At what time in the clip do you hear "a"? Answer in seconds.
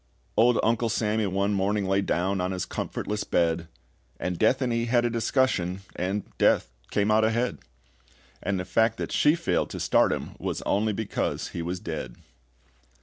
5.05-5.11